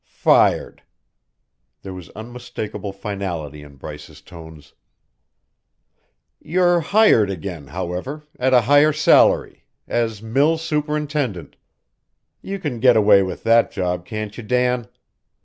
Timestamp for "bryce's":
3.75-4.19